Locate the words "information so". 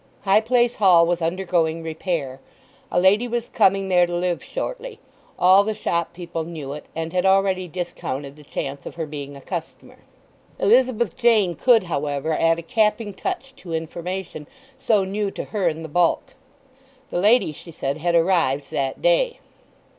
13.75-15.03